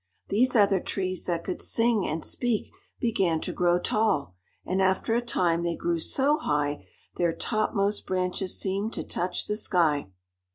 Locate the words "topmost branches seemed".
7.33-8.93